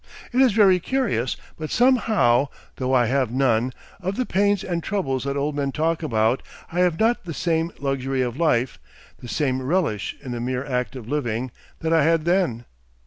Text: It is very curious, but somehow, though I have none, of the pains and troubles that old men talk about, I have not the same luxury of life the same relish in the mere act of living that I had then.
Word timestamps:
It 0.33 0.41
is 0.41 0.51
very 0.53 0.79
curious, 0.79 1.37
but 1.59 1.69
somehow, 1.69 2.47
though 2.77 2.91
I 2.91 3.05
have 3.05 3.29
none, 3.29 3.71
of 4.01 4.15
the 4.15 4.25
pains 4.25 4.63
and 4.63 4.81
troubles 4.81 5.25
that 5.25 5.37
old 5.37 5.55
men 5.55 5.71
talk 5.71 6.01
about, 6.01 6.41
I 6.71 6.79
have 6.79 6.99
not 6.99 7.25
the 7.25 7.35
same 7.35 7.71
luxury 7.77 8.23
of 8.23 8.35
life 8.35 8.79
the 9.19 9.27
same 9.29 9.61
relish 9.61 10.15
in 10.19 10.31
the 10.31 10.41
mere 10.41 10.65
act 10.65 10.95
of 10.95 11.07
living 11.07 11.51
that 11.81 11.93
I 11.93 12.03
had 12.03 12.25
then. 12.25 12.65